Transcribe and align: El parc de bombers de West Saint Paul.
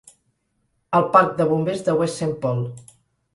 El 0.99 1.05
parc 1.17 1.35
de 1.41 1.47
bombers 1.51 1.85
de 1.91 1.95
West 2.01 2.19
Saint 2.23 2.35
Paul. 2.47 2.65